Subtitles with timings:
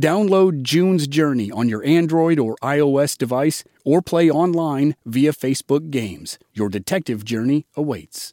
[0.00, 6.38] Download June's Journey on your Android or iOS device or play online via Facebook Games.
[6.52, 8.32] Your detective journey awaits.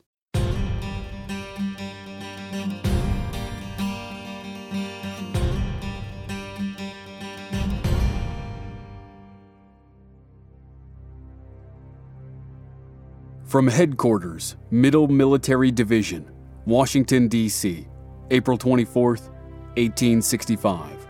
[13.45, 16.31] From Headquarters, Middle Military Division,
[16.65, 17.85] Washington, D.C.,
[18.31, 19.27] April 24th,
[19.75, 21.00] 1865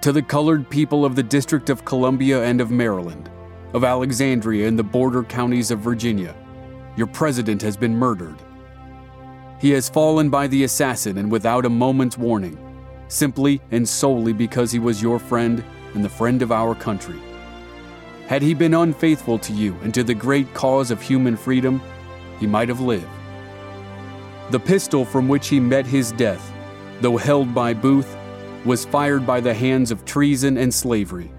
[0.00, 3.28] to the colored people of the District of Columbia and of Maryland,
[3.74, 6.36] of Alexandria and the border counties of Virginia,
[6.96, 8.36] your president has been murdered.
[9.60, 12.56] He has fallen by the assassin and without a moment's warning,
[13.08, 17.18] simply and solely because he was your friend and the friend of our country.
[18.28, 21.82] Had he been unfaithful to you and to the great cause of human freedom,
[22.38, 23.08] he might have lived.
[24.50, 26.52] The pistol from which he met his death,
[27.00, 28.17] though held by Booth,
[28.68, 31.32] was fired by the hands of treason and slavery.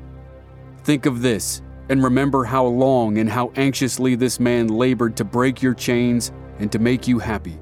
[0.84, 5.62] Think of this and remember how long and how anxiously this man labored to break
[5.62, 7.60] your chains and to make you happy.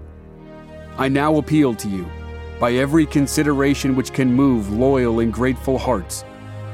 [0.97, 2.09] I now appeal to you,
[2.61, 6.23] by every consideration which can move loyal and grateful hearts,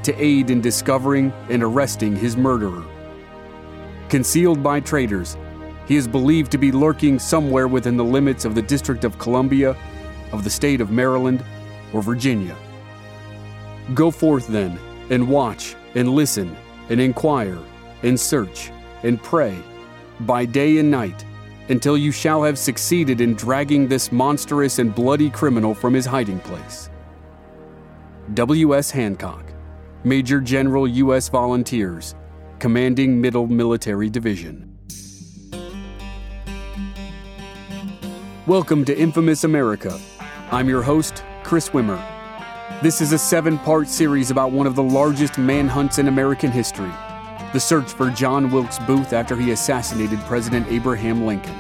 [0.04, 2.86] to aid in discovering and arresting his murderer.
[4.08, 5.36] Concealed by traitors,
[5.88, 9.76] he is believed to be lurking somewhere within the limits of the District of Columbia,
[10.32, 11.44] of the state of Maryland,
[11.92, 12.56] or Virginia.
[13.94, 14.80] Go forth then,
[15.10, 16.56] and watch, and listen,
[16.90, 17.60] and inquire,
[18.02, 18.72] and search,
[19.04, 19.58] and pray,
[20.22, 21.26] by day and night,
[21.68, 26.40] until you shall have succeeded in dragging this monstrous and bloody criminal from his hiding
[26.40, 26.90] place.
[28.36, 28.90] W.S.
[28.90, 29.44] Hancock,
[30.06, 31.28] Major General U.S.
[31.28, 32.16] Volunteers,
[32.60, 34.70] Commanding Middle Military Division.
[38.48, 40.00] Welcome to Infamous America.
[40.52, 42.13] I'm your host, Chris Wimmer.
[42.84, 46.92] This is a seven part series about one of the largest manhunts in American history
[47.54, 51.58] the search for John Wilkes Booth after he assassinated President Abraham Lincoln.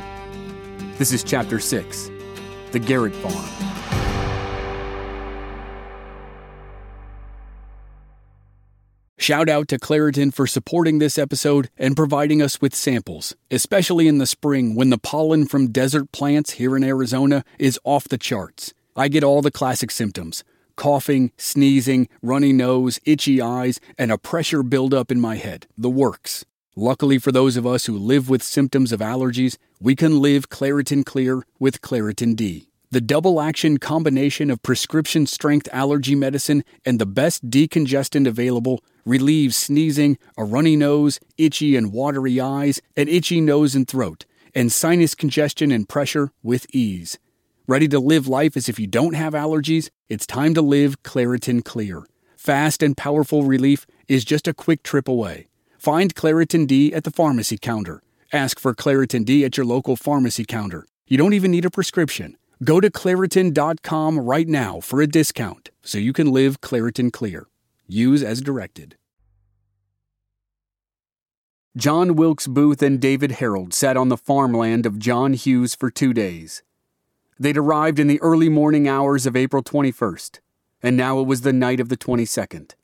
[0.97, 2.11] This is Chapter 6
[2.73, 3.45] The Garrett Farm.
[9.17, 14.17] Shout out to Claritin for supporting this episode and providing us with samples, especially in
[14.17, 18.73] the spring when the pollen from desert plants here in Arizona is off the charts.
[18.97, 20.43] I get all the classic symptoms
[20.75, 25.67] coughing, sneezing, runny nose, itchy eyes, and a pressure buildup in my head.
[25.77, 26.45] The works.
[26.75, 31.05] Luckily for those of us who live with symptoms of allergies, we can live Claritin
[31.05, 32.69] Clear with Claritin D.
[32.89, 39.55] The double action combination of prescription strength allergy medicine and the best decongestant available relieves
[39.55, 45.15] sneezing, a runny nose, itchy and watery eyes, an itchy nose and throat, and sinus
[45.15, 47.17] congestion and pressure with ease.
[47.65, 49.89] Ready to live life as if you don't have allergies?
[50.09, 52.05] It's time to live Claritin Clear.
[52.35, 55.47] Fast and powerful relief is just a quick trip away.
[55.77, 58.03] Find Claritin D at the pharmacy counter.
[58.33, 60.85] Ask for Claritin D at your local pharmacy counter.
[61.07, 62.35] You don't even need a prescription.
[62.65, 67.47] Go to Claritin.com right now for a discount so you can live Claritin Clear.
[67.87, 68.97] Use as directed.
[71.77, 76.13] John Wilkes Booth and David Herold sat on the farmland of John Hughes for two
[76.13, 76.61] days.
[77.39, 80.39] They'd arrived in the early morning hours of April 21st,
[80.83, 82.75] and now it was the night of the 22nd.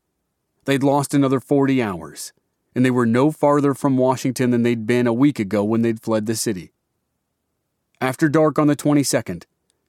[0.65, 2.33] They'd lost another 40 hours,
[2.73, 6.01] and they were no farther from Washington than they'd been a week ago when they'd
[6.01, 6.71] fled the city.
[8.01, 9.43] After dark on the 22nd,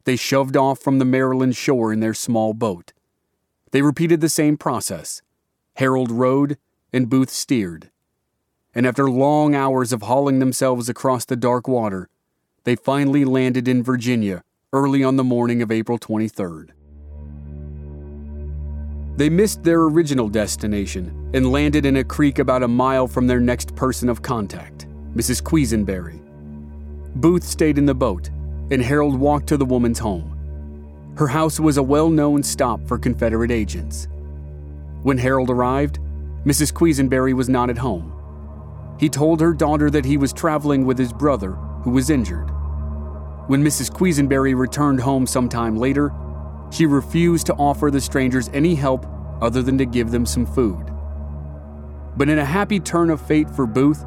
[0.04, 2.92] they shoved off from the Maryland shore in their small boat.
[3.70, 5.22] They repeated the same process.
[5.78, 6.58] Herold rowed,
[6.92, 7.90] and Booth steered.
[8.74, 12.08] And after long hours of hauling themselves across the dark water,
[12.64, 16.70] they finally landed in Virginia early on the morning of April 23rd.
[19.16, 23.40] They missed their original destination and landed in a creek about a mile from their
[23.40, 24.86] next person of contact,
[25.16, 25.42] Mrs.
[25.42, 26.20] Quisenberry.
[27.16, 28.28] Booth stayed in the boat,
[28.70, 30.36] and Herold walked to the woman's home.
[31.16, 34.06] Her house was a well known stop for Confederate agents.
[35.02, 35.98] When Herold arrived,
[36.44, 36.72] Mrs.
[36.72, 38.96] Quisenberry was not at home.
[39.00, 42.52] He told her daughter that he was traveling with his brother, who was injured.
[43.46, 43.90] When Mrs.
[43.90, 46.12] Quisenberry returned home sometime later,
[46.70, 49.06] she refused to offer the strangers any help
[49.40, 50.86] other than to give them some food.
[52.16, 54.04] But in a happy turn of fate for Booth,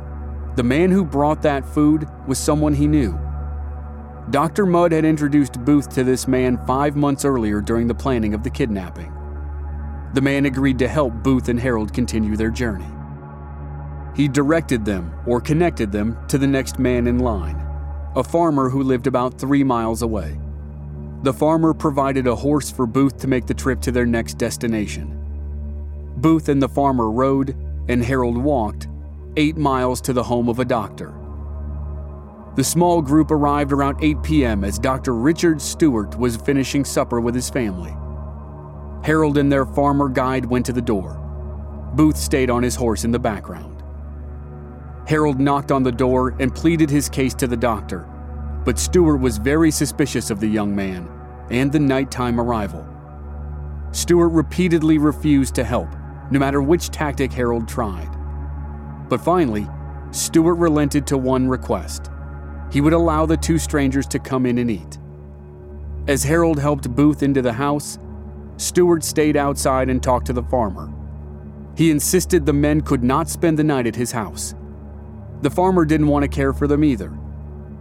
[0.56, 3.20] the man who brought that food was someone he knew.
[4.30, 4.66] Dr.
[4.66, 8.50] Mudd had introduced Booth to this man five months earlier during the planning of the
[8.50, 9.12] kidnapping.
[10.14, 12.88] The man agreed to help Booth and Herold continue their journey.
[14.16, 17.62] He directed them, or connected them, to the next man in line,
[18.15, 20.38] a farmer who lived about three miles away.
[21.24, 25.19] The farmer provided a horse for Booth to make the trip to their next destination.
[26.18, 27.51] Booth and the farmer rode,
[27.88, 28.88] and Herold walked,
[29.36, 31.13] eight miles to the home of a doctor.
[32.56, 34.63] The small group arrived around 8 p.m.
[34.63, 35.15] as Dr.
[35.15, 37.95] Richard Stewart was finishing supper with his family.
[39.01, 41.19] Herold and their farmer guide went to the door.
[41.95, 43.73] Booth stayed on his horse in the background.
[45.08, 48.08] Herold knocked on the door and pleaded his case to the doctor,
[48.64, 51.10] but Stewart was very suspicious of the young man
[51.50, 52.88] and the nighttime arrival.
[53.92, 55.90] Stewart repeatedly refused to help,
[56.32, 58.10] no matter which tactic Herold tried.
[59.10, 59.68] But finally,
[60.12, 62.10] Stewart relented to one request
[62.72, 64.98] he would allow the two strangers to come in and eat.
[66.08, 68.00] As Herold helped Booth into the house,
[68.58, 70.92] Stewart stayed outside and talked to the farmer.
[71.78, 74.56] He insisted the men could not spend the night at his house.
[75.44, 77.12] The farmer didn't want to care for them either.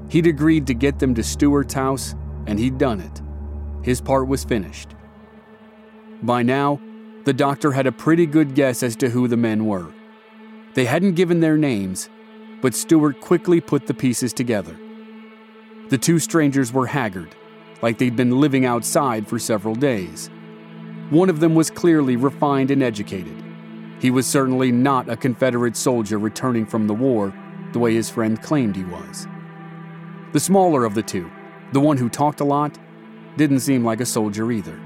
[0.09, 2.17] He'd agreed to get them to Stewart's house,
[2.49, 3.23] and he'd done it.
[3.87, 4.97] His part was finished.
[6.25, 6.81] By now,
[7.23, 9.87] the doctor had a pretty good guess as to who the men were.
[10.75, 12.11] They hadn't given their names,
[12.61, 14.77] but Stewart quickly put the pieces together.
[15.89, 17.37] The two strangers were haggard,
[17.81, 20.31] like they'd been living outside for several days.
[21.11, 23.41] One of them was clearly refined and educated.
[24.01, 27.33] He was certainly not a Confederate soldier returning from the war
[27.73, 29.27] the way his friend claimed he was.
[30.33, 31.31] The smaller of the two,
[31.73, 32.79] the one who talked a lot,
[33.37, 34.79] didn't seem like a soldier either.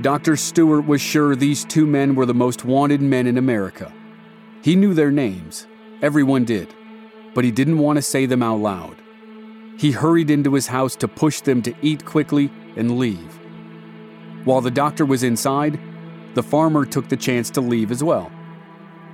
[0.00, 0.36] Dr.
[0.36, 3.92] Stewart was sure these two men were the most wanted men in America.
[4.62, 5.66] He knew their names,
[6.02, 6.74] everyone did,
[7.34, 8.96] but he didn't want to say them out loud.
[9.78, 13.38] He hurried into his house to push them to eat quickly and leave.
[14.44, 15.80] While the doctor was inside,
[16.34, 18.30] the farmer took the chance to leave as well.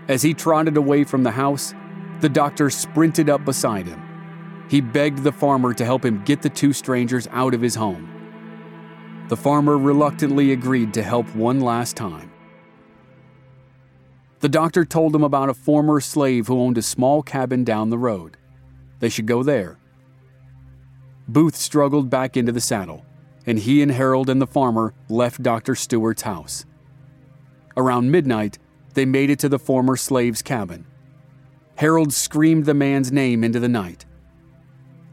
[0.09, 1.75] As he trotted away from the house,
[2.21, 4.67] the doctor sprinted up beside him.
[4.69, 8.09] He begged the farmer to help him get the two strangers out of his home.
[9.29, 12.31] The farmer reluctantly agreed to help one last time.
[14.41, 17.99] The doctor told him about a former slave who owned a small cabin down the
[17.99, 18.37] road.
[19.01, 19.79] They should go there.
[21.29, 23.05] Booth struggled back into the saddle,
[23.47, 25.75] and he and Herold and the farmer left Dr.
[25.75, 26.65] Stewart's house.
[27.77, 28.59] Around midnight,
[28.95, 30.87] they made it to the former slave's cabin.
[31.81, 34.05] Herold screamed the man's name into the night.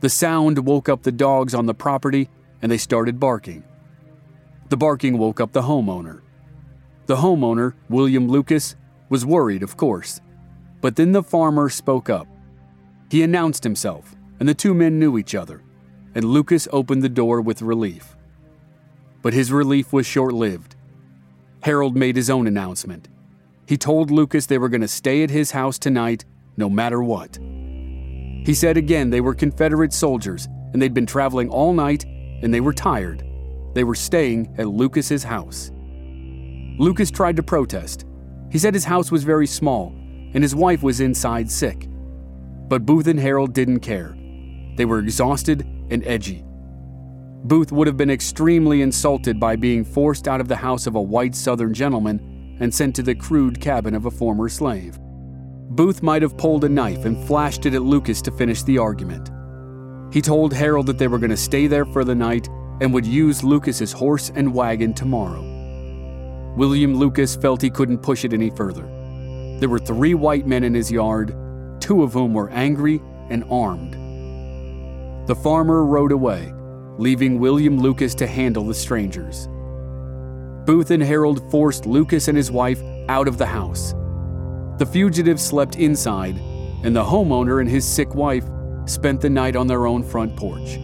[0.02, 2.30] The sound woke up the dogs on the property,
[2.62, 3.64] and they started barking.
[4.68, 6.20] The barking woke up the homeowner.
[7.06, 8.76] The homeowner, William Lucas,
[9.08, 10.20] was worried, of course.
[10.82, 12.28] But then the farmer spoke up.
[13.10, 15.64] He announced himself, and the two men knew each other,
[16.16, 18.18] and Lucas opened the door with relief.
[19.22, 20.76] But his relief was short lived.
[21.62, 23.08] Herold made his own announcement.
[23.66, 26.26] He told Lucas they were going to stay at his house tonight,
[26.58, 27.38] no matter what.
[28.46, 32.62] He said again they were Confederate soldiers, and they'd been traveling all night, and they
[32.62, 33.24] were tired.
[33.74, 35.72] They were staying at Lucas's house.
[36.80, 38.06] Lucas tried to protest,
[38.50, 39.94] he said his house was very small
[40.34, 41.88] and his wife was inside sick.
[42.68, 44.16] But Booth and Herold didn't care.
[44.76, 46.44] They were exhausted and edgy.
[47.44, 51.02] Booth would have been extremely insulted by being forced out of the house of a
[51.02, 55.00] white Southern gentleman and sent to the crude cabin of a former slave.
[55.70, 59.30] Booth might have pulled a knife and flashed it at Lucas to finish the argument.
[60.14, 62.48] He told Herold that they were going to stay there for the night
[62.80, 65.44] and would use Lucas's horse and wagon tomorrow.
[66.56, 68.84] William Lucas felt he couldn't push it any further.
[69.60, 71.36] There were three white men in his yard,
[71.82, 73.94] two of whom were angry and armed.
[75.28, 76.54] The farmer rode away,
[76.98, 79.48] leaving William Lucas to handle the strangers.
[80.66, 83.94] Booth and Herold forced Lucas and his wife out of the house.
[84.78, 86.38] The fugitives slept inside,
[86.84, 88.46] and the homeowner and his sick wife
[88.86, 90.78] spent the night on their own front porch.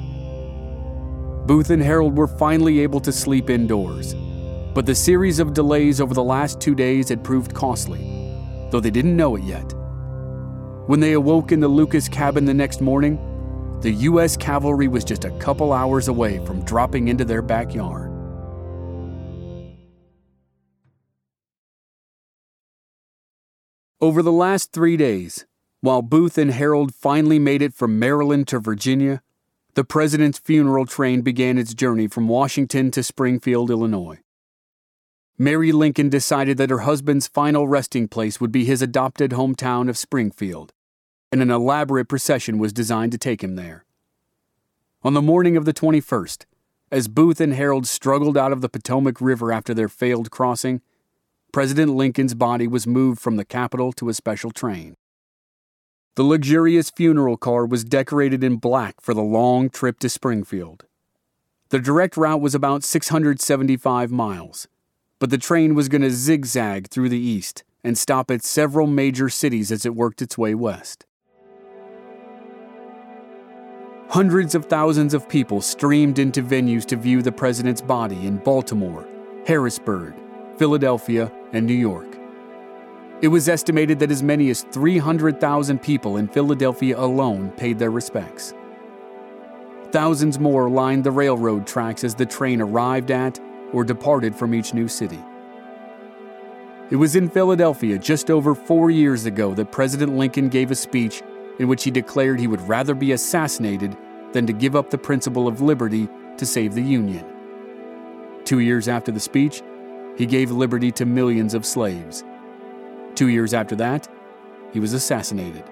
[1.48, 4.16] Booth and Herold were finally able to sleep indoors
[4.74, 8.00] but the series of delays over the last two days had proved costly,
[8.72, 9.72] though they didn't know it yet.
[10.88, 13.20] When they awoke in the Lucas cabin the next morning,
[13.82, 14.36] the U.S.
[14.36, 18.13] cavalry was just a couple hours away from dropping into their backyard.
[24.04, 25.46] Over the last three days,
[25.80, 29.22] while Booth and Herold finally made it from Maryland to Virginia,
[29.76, 34.20] the president's funeral train began its journey from Washington to Springfield, Illinois.
[35.38, 39.98] Mary Lincoln decided that her husband's final resting place would be his adopted hometown of
[39.98, 40.74] Springfield,
[41.32, 43.86] and an elaborate procession was designed to take him there.
[45.04, 46.44] On the morning of the 21st,
[46.92, 50.82] as Booth and Herold struggled out of the Potomac River after their failed crossing,
[51.54, 54.96] President Lincoln's body was moved from the Capitol to a special train.
[56.16, 60.86] The luxurious funeral car was decorated in black for the long trip to Springfield.
[61.70, 64.68] The direct route was about 675 miles,
[65.20, 69.30] but the train was going to zigzag through the east and stop at several major
[69.30, 71.06] cities as it worked its way west.
[74.10, 79.08] Hundreds of thousands of people streamed into venues to view the president's body in Baltimore,
[79.46, 80.16] Harrisburg,
[80.58, 82.18] Philadelphia, and New York.
[83.22, 88.54] It was estimated that as many as 300,000 people in Philadelphia alone paid their respects.
[89.92, 93.40] Thousands more lined the railroad tracks as the train arrived at
[93.72, 95.20] or departed from each new city.
[96.90, 101.24] It was in Philadelphia just over four years ago that President Lincoln gave a speech
[101.60, 103.96] in which he declared he would rather be assassinated
[104.34, 107.26] than to give up the principle of liberty to save the Union.
[108.44, 109.62] Two years after the speech,
[110.18, 112.24] he gave liberty to millions of slaves.
[113.16, 114.08] Two years after that,
[114.72, 115.64] he was assassinated.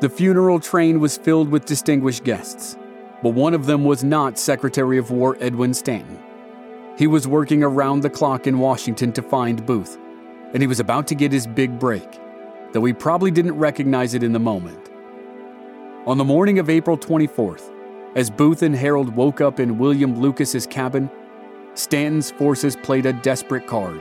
[0.00, 2.78] The funeral train was filled with distinguished guests,
[3.22, 6.18] but one of them was not Secretary of War Edwin Stanton.
[6.96, 9.98] He was working around the clock in Washington to find Booth,
[10.52, 12.20] and he was about to get his big break,
[12.72, 14.90] though he probably didn't recognize it in the moment.
[16.06, 17.70] On the morning of April 24th,
[18.16, 21.10] as Booth and Herold woke up in William Lucas's cabin,
[21.74, 24.00] Stanton's forces played a desperate card.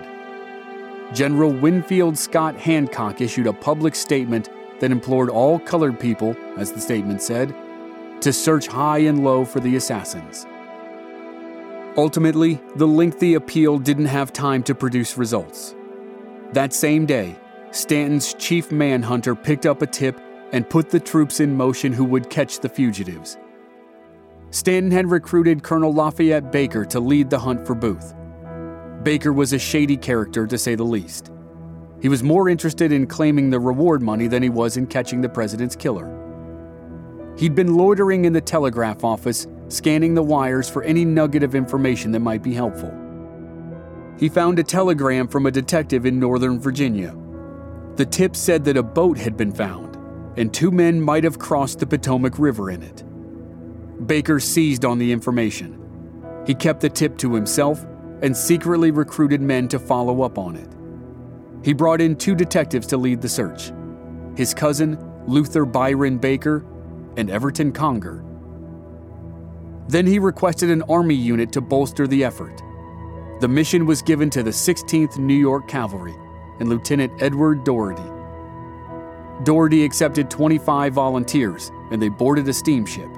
[1.14, 4.50] General Winfield Scott Hancock issued a public statement
[4.80, 7.56] that implored all colored people, as the statement said,
[8.22, 10.46] to search high and low for the assassins.
[11.98, 15.76] Ultimately, the lengthy appeal didn't have time to produce results.
[16.54, 17.36] That same day,
[17.72, 20.20] Stanton's chief manhunter picked up a tip
[20.52, 23.38] and put the troops in motion who would catch the fugitives.
[24.51, 28.15] Stanton had recruited Colonel Lafayette Baker to lead the hunt for Booth.
[29.03, 31.32] Baker was a shady character, to say the least.
[32.01, 35.29] He was more interested in claiming the reward money than he was in catching the
[35.29, 36.15] president's killer.
[37.38, 42.12] He'd been loitering in the telegraph office, scanning the wires for any nugget of information
[42.12, 42.94] that might be helpful.
[44.18, 47.15] He found a telegram from a detective in Northern Virginia.
[47.96, 49.96] The tip said that a boat had been found,
[50.38, 53.03] and two men might have crossed the Potomac River in it.
[54.06, 55.75] Baker seized on the information.
[56.46, 57.86] He kept the tip to himself
[58.22, 60.70] and secretly recruited men to follow up on it.
[61.63, 63.72] He brought in two detectives to lead the search
[64.36, 66.65] his cousin, Luther Byron Baker,
[67.18, 68.24] and Everton Conger.
[69.89, 72.62] Then he requested an army unit to bolster the effort.
[73.41, 76.15] The mission was given to the 16th New York Cavalry
[76.60, 78.03] and Lieutenant Edward Doherty.
[79.44, 83.10] Doherty accepted 25 volunteers and they boarded a steamship.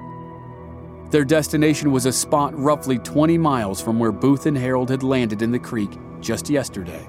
[1.12, 5.42] Their destination was a spot roughly 20 miles from where Booth and Herold had landed
[5.42, 5.90] in the creek
[6.22, 7.06] just yesterday.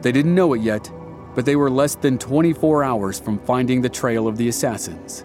[0.00, 0.92] They didn't know it yet,
[1.34, 5.24] but they were less than 24 hours from finding the trail of the assassins.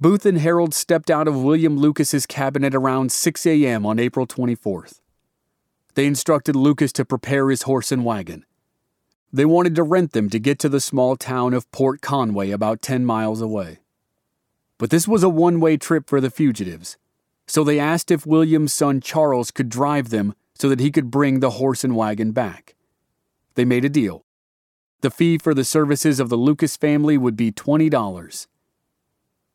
[0.00, 3.86] Booth and Herold stepped out of William Lucas's cabin at around 6 a.m.
[3.86, 5.00] on April 24th.
[5.94, 8.44] They instructed Lucas to prepare his horse and wagon.
[9.32, 12.82] They wanted to rent them to get to the small town of Port Conway, about
[12.82, 13.78] 10 miles away.
[14.78, 16.96] But this was a one way trip for the fugitives,
[17.46, 21.38] so they asked if William's son Charles could drive them so that he could bring
[21.38, 22.74] the horse and wagon back.
[23.54, 24.24] They made a deal.
[25.02, 28.46] The fee for the services of the Lucas family would be $20.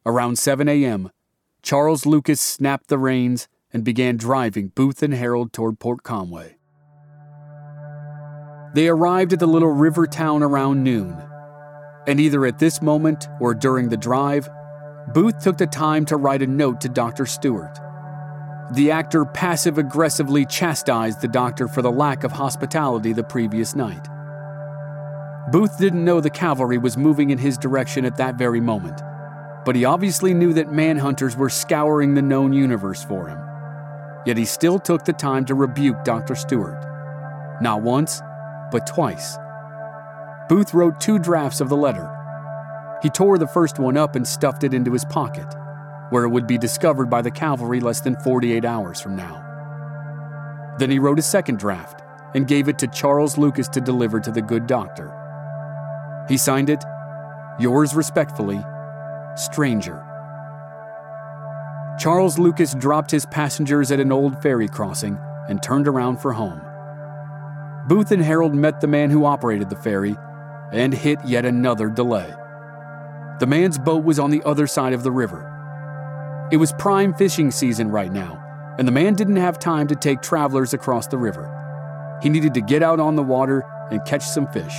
[0.06, 1.12] Around 7 a.m.,
[1.62, 6.56] Charles Lucas snapped the reins and began driving Booth and Herold toward Port Conway.
[8.74, 11.18] They arrived at the little river town around noon,
[12.08, 14.48] and either at this moment or during the drive,
[15.14, 17.26] Booth took the time to write a note to Dr.
[17.26, 17.78] Stewart.
[18.74, 24.08] The actor passive aggressively chastised the doctor for the lack of hospitality the previous night.
[25.52, 29.02] Booth didn't know the cavalry was moving in his direction at that very moment,
[29.66, 33.40] but he obviously knew that manhunters were scouring the known universe for him.
[34.26, 36.36] Yet he still took the time to rebuke Dr.
[36.36, 36.86] Stewart.
[37.62, 38.22] Not once,
[38.72, 39.38] but twice.
[40.48, 42.10] Booth wrote two drafts of the letter.
[43.02, 45.48] He tore the first one up and stuffed it into his pocket,
[46.10, 49.46] where it would be discovered by the cavalry less than 48 hours from now.
[50.80, 52.02] Then he wrote a second draft
[52.34, 55.16] and gave it to Charles Lucas to deliver to the good doctor.
[56.28, 56.84] He signed it,
[57.60, 58.64] Yours respectfully,
[59.40, 60.06] Stranger.
[61.98, 65.18] Charles Lucas dropped his passengers at an old ferry crossing
[65.48, 66.62] and turned around for home.
[67.88, 70.18] Booth and Herold met the man who operated the ferry
[70.74, 72.34] and hit yet another delay.
[73.40, 76.48] The man's boat was on the other side of the river.
[76.52, 78.44] It was prime fishing season right now,
[78.78, 81.56] and the man didn't have time to take travelers across the river.
[82.22, 84.76] He needed to get out on the water and catch some fish.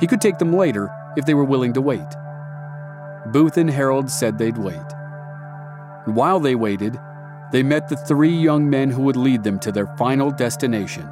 [0.00, 2.06] He could take them later if they were willing to wait.
[3.32, 4.76] Booth and Herold said they'd wait.
[6.06, 6.98] While they waited,
[7.52, 11.08] they met the three young men who would lead them to their final destination.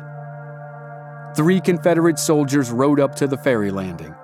[1.35, 4.15] Three Confederate soldiers rode up to the ferry landing.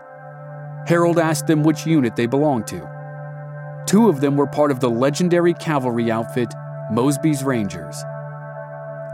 [0.86, 2.88] Herold asked them which unit they belonged to.
[3.86, 6.52] Two of them were part of the legendary cavalry outfit,
[6.92, 8.02] Mosby's Rangers.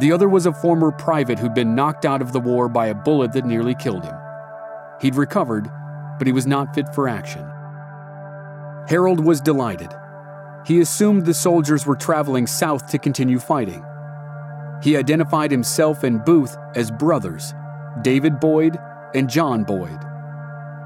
[0.01, 2.95] The other was a former private who'd been knocked out of the war by a
[2.95, 4.17] bullet that nearly killed him.
[5.01, 5.71] He'd recovered,
[6.19, 7.51] but he was not fit for action.
[8.89, 9.93] Herold was delighted
[10.67, 13.85] he assumed the soldiers were traveling south to continue fighting.
[14.83, 17.55] He identified himself and Booth as brothers,
[18.03, 18.77] David Boyd
[19.15, 19.99] and John Boyd.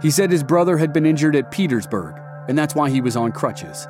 [0.03, 3.33] He said his brother had been injured at Petersburg, and that's why he was on
[3.33, 3.89] crutches.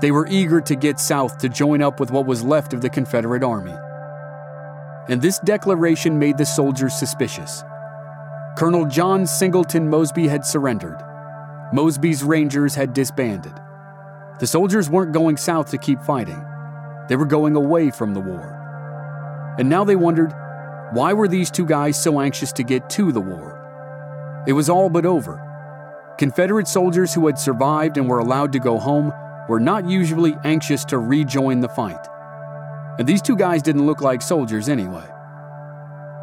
[0.00, 2.90] They were eager to get south to join up with what was left of the
[2.90, 3.74] Confederate Army.
[5.08, 7.64] And this declaration made the soldiers suspicious.
[8.56, 11.02] Colonel John Singleton Mosby had surrendered.
[11.72, 13.54] Mosby's Rangers had disbanded.
[14.40, 16.44] The soldiers weren't going south to keep fighting,
[17.08, 19.54] they were going away from the war.
[19.58, 20.32] And now they wondered
[20.92, 24.44] why were these two guys so anxious to get to the war?
[24.46, 25.40] It was all but over.
[26.18, 29.10] Confederate soldiers who had survived and were allowed to go home
[29.48, 32.06] were not usually anxious to rejoin the fight.
[32.98, 35.06] And these two guys didn't look like soldiers anyway.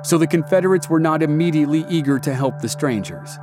[0.03, 3.39] So the Confederates were not immediately eager to help the strangers.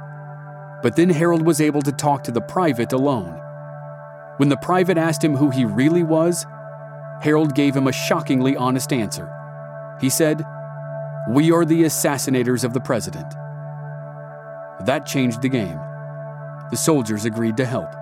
[0.86, 3.42] But then Herold was able to talk to the private alone
[4.36, 6.44] when the private asked him who he really was,
[7.24, 9.28] Herold gave him a shockingly honest answer.
[10.00, 10.44] He said,
[11.28, 13.28] We are the assassinators of the president.
[14.86, 15.76] That changed the game.
[16.70, 17.92] The soldiers agreed to help.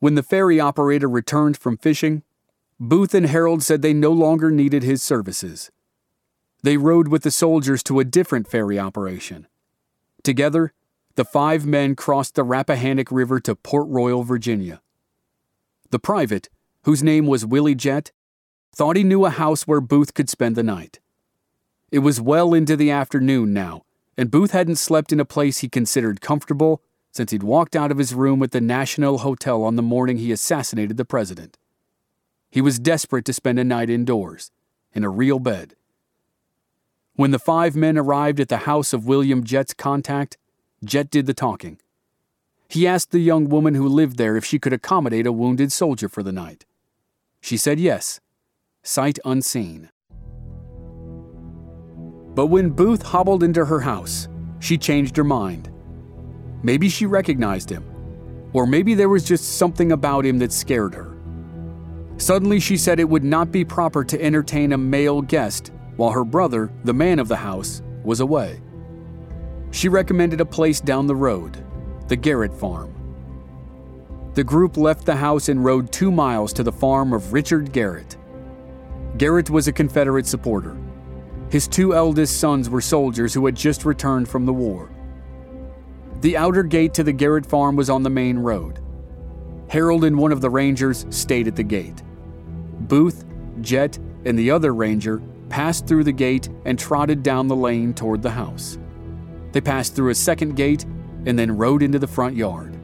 [0.00, 2.24] When the ferry operator returned from fishing,
[2.78, 5.70] Booth and Herold said they no longer needed his services.
[6.64, 9.48] They rode with the soldiers to a different ferry operation.
[10.22, 10.72] Together,
[11.14, 14.80] the five men crossed the Rappahannock River to Port Royal, Virginia.
[15.90, 16.48] The private,
[16.84, 18.12] whose name was Willie Jett,
[18.74, 21.00] thought he knew a house where Booth could spend the night.
[21.92, 23.82] It was well into the afternoon now,
[24.16, 27.98] and Booth hadn't slept in a place he considered comfortable since he'd walked out of
[27.98, 31.58] his room at the National Hotel on the morning he assassinated the president.
[32.50, 34.50] He was desperate to spend a night indoors,
[34.94, 35.74] in a real bed.
[37.16, 40.36] When the five men arrived at the house of William Jett's contact,
[40.84, 41.78] Jett did the talking.
[42.68, 46.08] He asked the young woman who lived there if she could accommodate a wounded soldier
[46.08, 46.64] for the night.
[47.40, 48.18] She said yes,
[48.82, 49.90] sight unseen.
[52.34, 54.26] But when Booth hobbled into her house,
[54.58, 55.70] she changed her mind.
[56.64, 57.84] Maybe she recognized him,
[58.52, 61.16] or maybe there was just something about him that scared her.
[62.16, 66.24] Suddenly, she said it would not be proper to entertain a male guest while her
[66.24, 68.60] brother, the man of the house, was away.
[69.70, 71.64] She recommended a place down the road,
[72.08, 72.94] the Garrett farm.
[74.34, 78.16] The group left the house and rode two miles to the farm of Richard Garrett.
[79.16, 80.76] Garrett was a Confederate supporter.
[81.50, 84.90] His two eldest sons were soldiers who had just returned from the war.
[86.20, 88.80] The outer gate to the Garrett farm was on the main road.
[89.68, 92.02] Herold and one of the rangers stayed at the gate.
[92.80, 93.24] Booth,
[93.60, 98.22] Jett, and the other ranger passed through the gate and trotted down the lane toward
[98.22, 98.78] the house.
[99.52, 100.84] They passed through a second gate
[101.26, 102.76] and then rode into the front yard.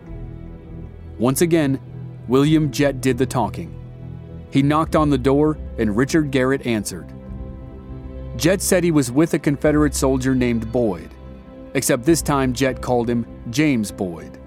[1.18, 1.80] Once again,
[2.28, 3.76] William Jett did the talking.
[4.50, 7.12] He knocked on the door and Richard Garrett answered.
[8.36, 11.10] Jett said he was with a Confederate soldier named Boyd,
[11.74, 14.38] except this time Jett called him James Boyd.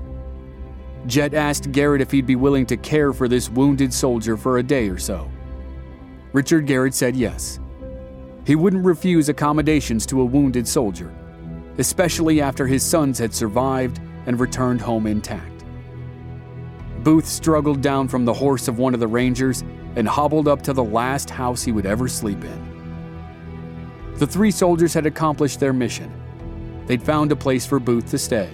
[1.05, 4.63] Jett asked Garrett if he'd be willing to care for this wounded soldier for a
[4.63, 5.29] day or so.
[6.31, 7.59] Richard Garrett said yes.
[8.45, 11.13] He wouldn't refuse accommodations to a wounded soldier,
[11.77, 15.63] especially after his sons had survived and returned home intact.
[17.03, 19.63] Booth struggled down from the horse of one of the Rangers
[19.95, 24.13] and hobbled up to the last house he would ever sleep in.
[24.15, 26.11] The three soldiers had accomplished their mission.
[26.85, 28.49] They'd found a place for Booth to stay.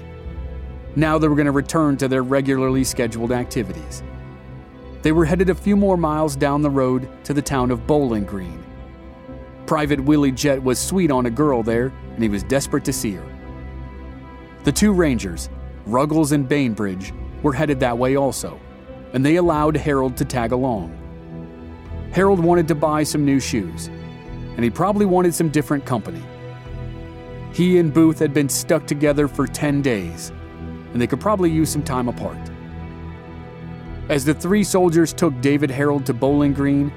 [0.95, 4.03] Now they were going to return to their regularly scheduled activities.
[5.01, 8.25] They were headed a few more miles down the road to the town of Bowling
[8.25, 8.63] Green.
[9.69, 13.11] Private Willie Jett was sweet on a girl there, and he was desperate to see
[13.11, 13.25] her.
[14.63, 15.47] The two Rangers,
[15.85, 18.59] Ruggles and Bainbridge, were headed that way also,
[19.13, 20.97] and they allowed Herold to tag along.
[22.11, 23.89] Herold wanted to buy some new shoes,
[24.55, 26.23] and he probably wanted some different company.
[27.53, 30.31] He and Booth had been stuck together for 10 days,
[30.93, 32.39] and they could probably use some time apart.
[34.09, 36.91] As the three soldiers took David Herold to Bowling Green,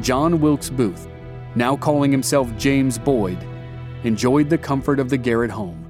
[0.00, 1.08] John Wilkes Booth,
[1.56, 3.38] now calling himself James Boyd,
[4.04, 5.82] enjoyed the comfort of the Garrett home.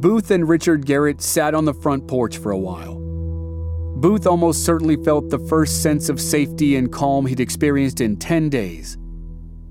[0.00, 3.00] Booth and Richard Garrett sat on the front porch for a while.
[3.96, 8.50] Booth almost certainly felt the first sense of safety and calm he'd experienced in 10
[8.50, 8.98] days,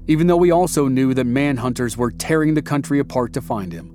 [0.07, 3.91] even though he also knew that manhunters were tearing the country apart to find him.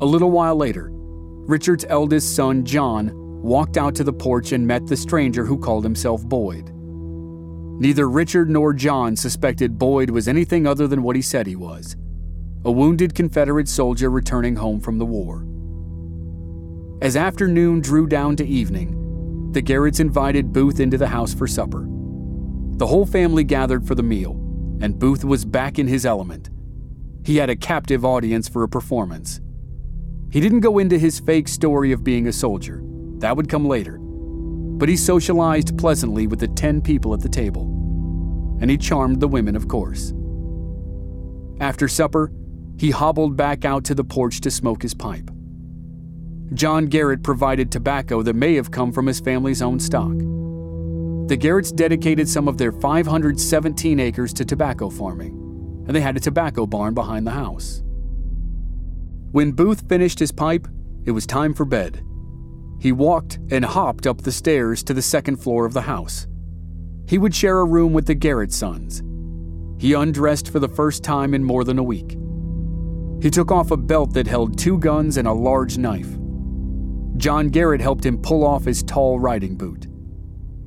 [0.00, 3.10] A little while later, Richard's eldest son, John,
[3.42, 6.72] walked out to the porch and met the stranger who called himself Boyd.
[7.78, 11.96] Neither Richard nor John suspected Boyd was anything other than what he said he was
[12.64, 15.44] a wounded Confederate soldier returning home from the war.
[17.02, 21.88] As afternoon drew down to evening, the Garretts invited Booth into the house for supper.
[22.76, 24.34] The whole family gathered for the meal,
[24.80, 26.50] and Booth was back in his element.
[27.24, 29.40] He had a captive audience for a performance.
[30.30, 32.80] He didn't go into his fake story of being a soldier,
[33.18, 33.98] that would come later.
[34.82, 37.62] But he socialized pleasantly with the 10 people at the table.
[38.60, 40.12] And he charmed the women, of course.
[41.60, 42.32] After supper,
[42.80, 45.30] he hobbled back out to the porch to smoke his pipe.
[46.54, 50.18] John Garrett provided tobacco that may have come from his family's own stock.
[51.28, 56.20] The Garretts dedicated some of their 517 acres to tobacco farming, and they had a
[56.20, 57.84] tobacco barn behind the house.
[59.30, 60.66] When Booth finished his pipe,
[61.04, 62.04] it was time for bed.
[62.82, 66.26] He walked and hopped up the stairs to the second floor of the house.
[67.06, 69.04] He would share a room with the Garrett sons.
[69.80, 72.18] He undressed for the first time in more than a week.
[73.22, 76.08] He took off a belt that held two guns and a large knife.
[77.18, 79.86] John Garrett helped him pull off his tall riding boot.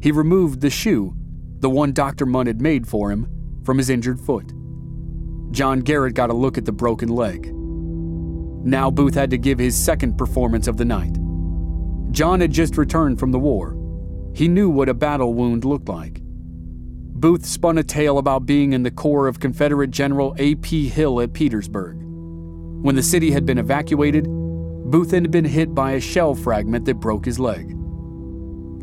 [0.01, 1.13] He removed the shoe,
[1.59, 2.25] the one Dr.
[2.25, 3.27] Mudd had made for him,
[3.65, 4.53] from his injured foot.
[5.51, 7.53] John Garrett got a look at the broken leg.
[7.53, 11.17] Now Booth had to give his second performance of the night.
[12.15, 13.75] John had just returned from the war.
[14.33, 16.21] He knew what a battle wound looked like.
[16.23, 20.87] Booth spun a tale about being in the corps of Confederate General A.P.
[20.87, 21.97] Hill at Petersburg.
[21.99, 27.01] When the city had been evacuated, Booth had been hit by a shell fragment that
[27.01, 27.75] broke his leg.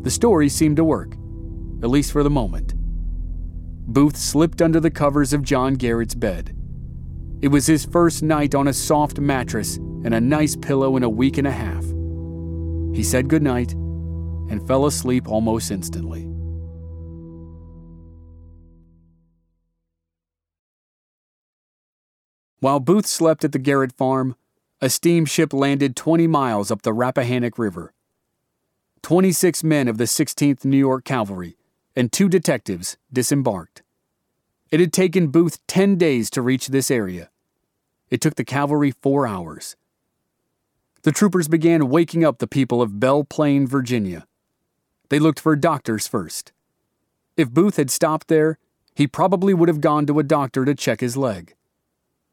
[0.03, 1.13] The story seemed to work,
[1.81, 2.75] at least for the moment.
[3.87, 6.55] Booth slipped under the covers of John Garrett's bed.
[7.41, 11.09] It was his first night on a soft mattress and a nice pillow in a
[11.09, 11.72] week and a half.
[12.93, 16.29] He said goodnight and fell asleep almost instantly.
[22.59, 24.35] While Booth slept at the Garrett farm,
[24.79, 27.93] a steamship landed 20 miles up the Rappahannock River.
[29.01, 31.57] 26 men of the 16th New York Cavalry
[31.95, 33.83] and two detectives disembarked.
[34.71, 37.29] It had taken Booth 10 days to reach this area.
[38.09, 39.75] It took the cavalry four hours.
[41.03, 44.25] The troopers began waking up the people of Belle Plaine, Virginia.
[45.09, 46.53] They looked for doctors first.
[47.35, 48.57] If Booth had stopped there,
[48.95, 51.55] he probably would have gone to a doctor to check his leg.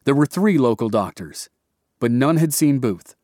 [0.05, 1.51] There were three local doctors,
[1.99, 3.17] but none had seen Booth.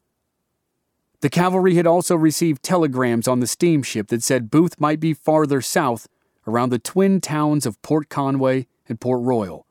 [1.21, 5.61] The cavalry had also received telegrams on the steamship that said Booth might be farther
[5.63, 6.09] south
[6.47, 9.65] around the twin towns of Port Conway and Port Royal.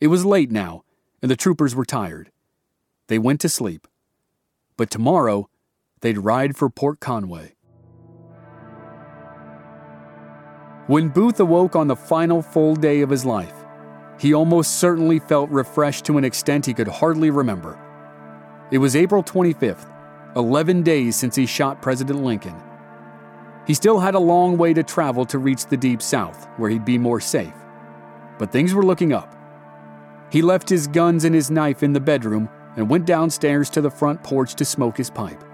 [0.00, 0.84] It was late now,
[1.20, 2.32] and the troopers were tired.
[3.08, 3.86] They went to sleep.
[4.80, 5.50] But tomorrow,
[6.00, 7.54] they'd ride for Port Conway.
[10.86, 13.52] When Booth awoke on the final full day of his life,
[14.18, 17.78] he almost certainly felt refreshed to an extent he could hardly remember.
[18.70, 19.86] It was April 25th,
[20.34, 22.56] 11 days since he shot President Lincoln.
[23.66, 26.86] He still had a long way to travel to reach the Deep South, where he'd
[26.86, 27.52] be more safe.
[28.38, 29.36] But things were looking up.
[30.32, 32.48] He left his guns and his knife in the bedroom
[32.80, 35.44] and went downstairs to the front porch to smoke his pipe.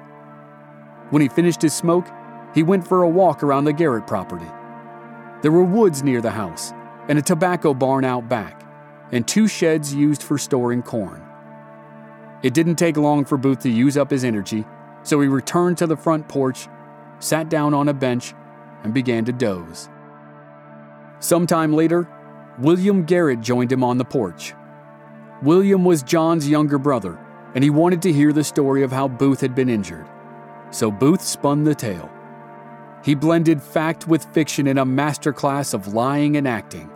[1.11, 2.07] When he finished his smoke,
[2.55, 4.47] he went for a walk around the Garrett property.
[5.43, 6.73] There were woods near the house,
[7.09, 8.63] and a tobacco barn out back,
[9.13, 11.23] and two sheds used for storing corn.
[12.43, 14.65] It didn't take long for Booth to use up his energy,
[15.03, 16.69] so he returned to the front porch,
[17.19, 18.35] sat down on a bench,
[18.85, 19.89] and began to doze.
[21.19, 22.09] Sometime later,
[22.59, 24.55] William Garrett joined him on the porch.
[25.43, 27.19] William was John's younger brother,
[27.55, 30.07] and he wanted to hear the story of how Booth had been injured.
[30.71, 32.11] So Booth spun the tale.
[33.05, 36.91] He blended fact with fiction in a masterclass of lying and acting.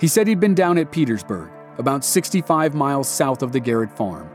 [0.00, 4.30] He said he'd been down at Petersburg, about 65 miles south of the Garrett farm.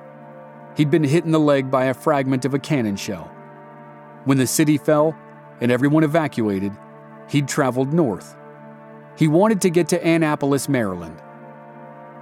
[0.77, 3.31] He'd been hit in the leg by a fragment of a cannon shell.
[4.25, 5.17] When the city fell
[5.59, 6.71] and everyone evacuated,
[7.29, 8.35] he'd traveled north.
[9.17, 11.21] He wanted to get to Annapolis, Maryland.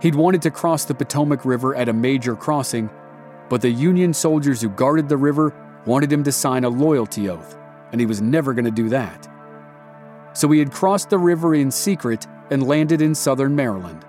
[0.03, 2.89] He'd wanted to cross the Potomac River at a major crossing,
[3.47, 7.57] but the Union soldiers who guarded the river wanted him to sign a loyalty oath,
[7.93, 9.29] and he was never going to do that.
[10.33, 14.03] So he had crossed the river in secret and landed in southern Maryland.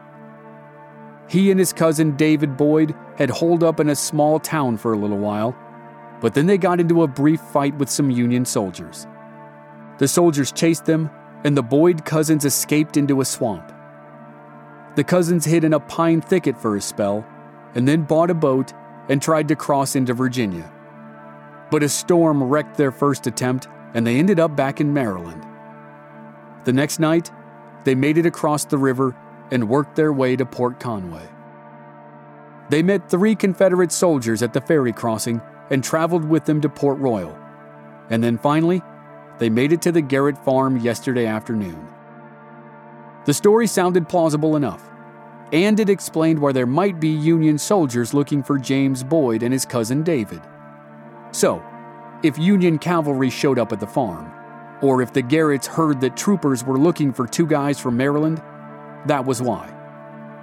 [1.29, 4.99] He and his cousin David Boyd had holed up in a small town for a
[4.99, 5.57] little while,
[6.21, 9.07] but then they got into a brief fight with some Union soldiers.
[9.99, 11.09] The soldiers chased them,
[11.45, 13.74] and the Boyd cousins escaped into a swamp.
[14.97, 17.27] The cousins hid in a pine thicket for a spell,
[17.75, 18.73] and then bought a boat
[19.09, 20.71] and tried to cross into Virginia.
[21.71, 25.45] But a storm wrecked their first attempt, and they ended up back in Maryland.
[26.65, 27.31] The next night,
[27.85, 29.17] they made it across the river
[29.51, 31.29] and worked their way to Port Conway.
[32.71, 36.99] They met three Confederate soldiers at the ferry crossing and traveled with them to Port
[36.99, 37.37] Royal.
[38.11, 38.81] And then finally,
[39.39, 41.89] they made it to the Garrett farm yesterday afternoon.
[43.25, 44.91] The story sounded plausible enough,
[45.53, 49.65] and it explained why there might be Union soldiers looking for James Boyd and his
[49.65, 50.43] cousin David.
[51.33, 51.63] So,
[52.23, 54.31] if Union cavalry showed up at the farm,
[54.83, 58.43] or if the Garretts heard that troopers were looking for two guys from Maryland,
[59.07, 59.71] that was why.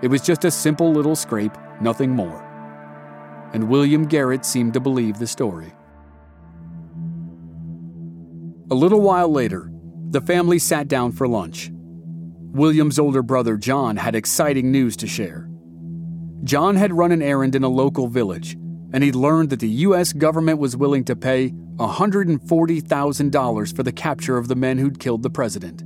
[0.01, 2.47] It was just a simple little scrape, nothing more.
[3.53, 5.71] And William Garrett seemed to believe the story.
[8.71, 9.71] A little while later,
[10.09, 11.71] the family sat down for lunch.
[12.53, 15.49] William's older brother John had exciting news to share.
[16.43, 18.57] John had run an errand in a local village,
[18.91, 20.11] and he'd learned that the U.S.
[20.11, 25.29] government was willing to pay $140,000 for the capture of the men who'd killed the
[25.29, 25.81] president.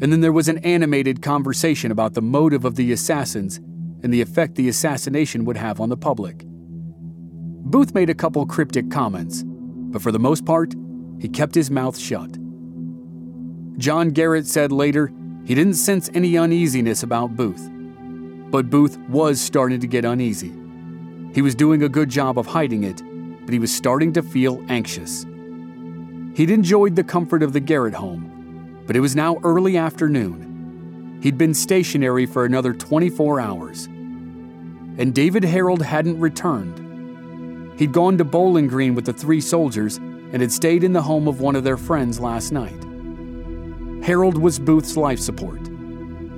[0.00, 3.58] And then there was an animated conversation about the motive of the assassins
[4.02, 6.44] and the effect the assassination would have on the public.
[6.46, 10.74] Booth made a couple cryptic comments, but for the most part,
[11.20, 12.36] he kept his mouth shut.
[13.78, 15.12] John Garrett said later
[15.48, 17.70] he didn't sense any uneasiness about Booth.
[18.50, 20.52] But Booth was starting to get uneasy.
[21.32, 23.02] He was doing a good job of hiding it,
[23.46, 25.24] but he was starting to feel anxious.
[26.34, 31.18] He'd enjoyed the comfort of the Garrett home, but it was now early afternoon.
[31.22, 33.86] He'd been stationary for another 24 hours.
[33.86, 37.80] And David Herold hadn't returned.
[37.80, 41.26] He'd gone to Bowling Green with the three soldiers and had stayed in the home
[41.26, 42.84] of one of their friends last night.
[44.00, 45.62] Herold was Booth's life support.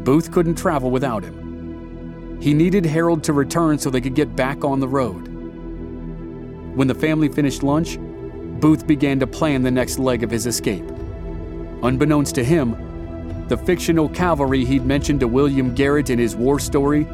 [0.04, 2.38] Booth couldn't travel without him.
[2.40, 5.28] He needed Herold to return so they could get back on the road.
[6.74, 7.98] When the family finished lunch,
[8.60, 10.88] Booth began to plan the next leg of his escape.
[11.82, 17.04] Unbeknownst to him, the fictional cavalry he'd mentioned to William Garrett in his war story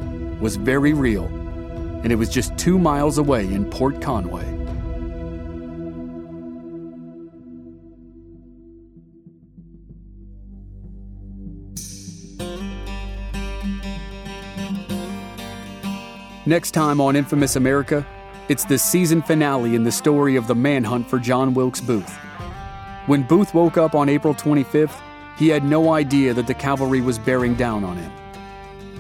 [0.41, 1.25] was very real,
[2.05, 4.56] and it was just two miles away in Port Conway.
[16.49, 18.07] Next time on Infamous America,
[18.49, 22.15] it's the season finale in the story of the manhunt for John Wilkes Booth.
[23.07, 24.97] When Booth woke up on April 25th,
[25.37, 28.13] he had no idea that the cavalry was bearing down on him.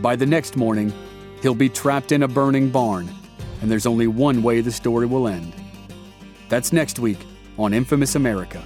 [0.02, 0.92] By the next morning,
[1.40, 3.09] he'll be trapped in a burning barn,
[3.62, 5.54] and there's only one way the story will end.
[6.48, 7.24] That's next week
[7.59, 8.61] on Infamous America.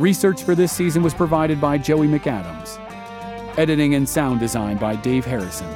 [0.00, 2.82] Research for this season was provided by Joey McAdams.
[3.58, 5.74] Editing and sound design by Dave Harrison.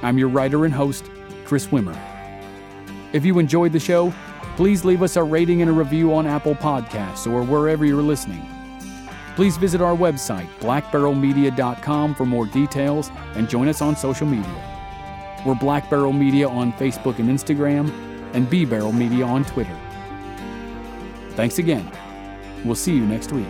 [0.00, 1.10] I'm your writer and host,
[1.44, 1.94] Chris Wimmer.
[3.12, 4.14] If you enjoyed the show,
[4.56, 8.48] please leave us a rating and a review on Apple Podcasts or wherever you're listening.
[9.34, 15.42] Please visit our website, blackbarrelmedia.com, for more details and join us on social media.
[15.44, 17.92] We're Black Barrel Media on Facebook and Instagram,
[18.32, 19.78] and B Barrel Media on Twitter.
[21.32, 21.90] Thanks again.
[22.64, 23.46] We'll see you next week.